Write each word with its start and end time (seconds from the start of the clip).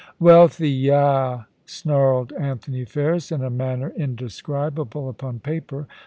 * 0.09 0.19
Wealthy— 0.19 0.69
yah 0.87 1.41
I' 1.41 1.45
snarled 1.67 2.33
Anthony 2.33 2.85
Ferris, 2.85 3.31
in 3.31 3.43
a 3.43 3.51
manner 3.51 3.93
indescribable 3.95 5.07
upon 5.07 5.41
paper. 5.41 5.85